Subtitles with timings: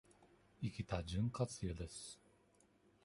[0.63, 2.19] 生きた潤滑油です。